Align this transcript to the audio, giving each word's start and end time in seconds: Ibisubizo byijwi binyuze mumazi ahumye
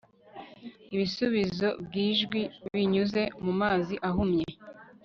Ibisubizo 0.93 1.67
byijwi 1.85 2.41
binyuze 2.73 3.21
mumazi 3.43 3.95
ahumye 4.09 4.45